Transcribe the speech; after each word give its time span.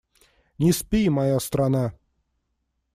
Не 0.57 0.71
спи, 0.73 1.09
моя 1.09 1.39
страна! 1.39 1.91